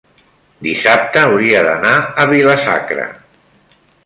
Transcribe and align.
dissabte 0.67 1.23
hauria 1.25 1.61
d'anar 1.67 1.93
a 2.25 2.27
Vila-sacra. 2.35 3.07